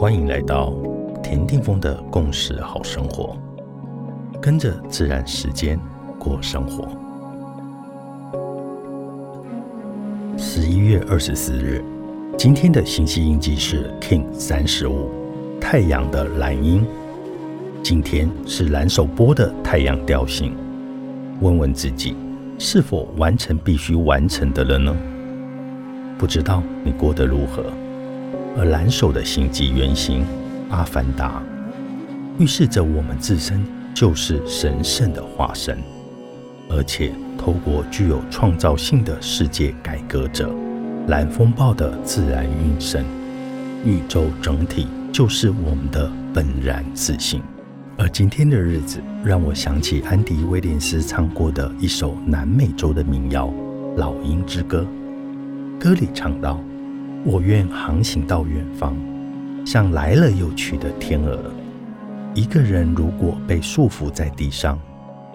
[0.00, 0.72] 欢迎来到
[1.24, 3.36] 田定峰的共识好生活，
[4.40, 5.76] 跟着自然时间
[6.20, 6.88] 过生活。
[10.36, 11.82] 十一月二十四日，
[12.36, 15.10] 今天的星系印记是 King 三十五，
[15.60, 16.86] 太阳的蓝鹰。
[17.82, 20.56] 今天是蓝手波的太阳调性。
[21.40, 22.14] 问问自己，
[22.56, 24.96] 是否完成必须完成的了呢？
[26.16, 27.64] 不知道你过得如何？
[28.56, 30.24] 而蓝手的星际原型
[30.70, 31.42] 阿凡达，
[32.38, 35.78] 预示着我们自身就是神圣的化身，
[36.68, 40.52] 而且透过具有创造性的世界改革者
[41.06, 43.04] 蓝风暴的自然运生，
[43.84, 47.40] 宇宙整体就是我们的本然自信。
[47.96, 53.48] 而今天的日子让我想起安迪威廉斯唱过的一首南美洲的民谣
[53.96, 54.86] 《老鹰之歌》，
[55.80, 56.60] 歌里唱道。
[57.24, 58.96] 我愿航行到远方，
[59.66, 61.38] 像来了又去的天鹅。
[62.34, 64.78] 一个人如果被束缚在地上，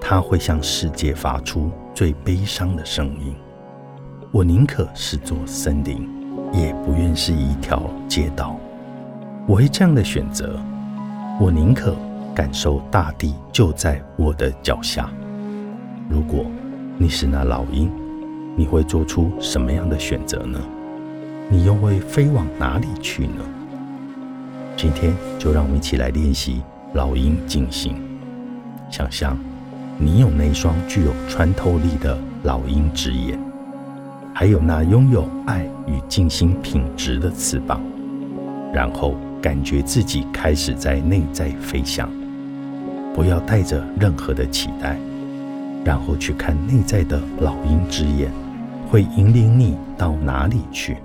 [0.00, 3.34] 他会向世界发出最悲伤的声音。
[4.30, 6.08] 我宁可是座森林，
[6.52, 8.58] 也不愿是一条街道。
[9.46, 10.58] 我会这样的选择。
[11.40, 11.96] 我宁可
[12.34, 15.10] 感受大地就在我的脚下。
[16.08, 16.46] 如果
[16.96, 17.90] 你是那老鹰，
[18.56, 20.60] 你会做出什么样的选择呢？
[21.50, 23.42] 你又会飞往哪里去呢？
[24.76, 26.62] 今天就让我们一起来练习
[26.94, 27.94] 老鹰静心。
[28.90, 29.38] 想象
[29.98, 33.38] 你有那双具有穿透力的老鹰之眼，
[34.34, 37.80] 还有那拥有爱与静心品质的翅膀，
[38.72, 42.10] 然后感觉自己开始在内在飞翔。
[43.14, 44.98] 不要带着任何的期待，
[45.84, 48.32] 然后去看内在的老鹰之眼
[48.88, 50.96] 会引领你到哪里去。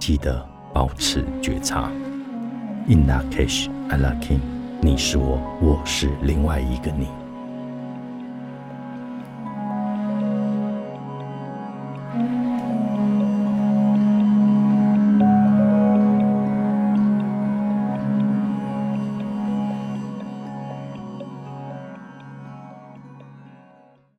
[0.00, 1.90] 记得保持觉察。
[2.88, 4.40] In that case, I like him。
[4.80, 7.06] 你是我，我是另外一个你。